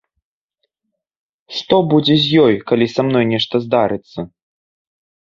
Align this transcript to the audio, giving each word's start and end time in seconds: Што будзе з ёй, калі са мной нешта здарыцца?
Што 1.57 1.75
будзе 1.91 2.15
з 2.23 2.39
ёй, 2.45 2.53
калі 2.71 2.87
са 2.93 3.01
мной 3.09 3.25
нешта 3.33 3.55
здарыцца? 3.65 4.19